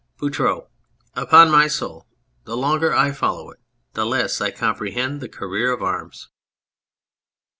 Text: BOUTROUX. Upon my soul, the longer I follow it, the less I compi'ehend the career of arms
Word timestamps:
BOUTROUX. 0.17 0.67
Upon 1.15 1.51
my 1.51 1.67
soul, 1.67 2.07
the 2.45 2.57
longer 2.57 2.91
I 2.91 3.11
follow 3.11 3.51
it, 3.51 3.59
the 3.93 4.03
less 4.03 4.41
I 4.41 4.49
compi'ehend 4.49 5.19
the 5.19 5.29
career 5.29 5.71
of 5.71 5.83
arms 5.83 6.29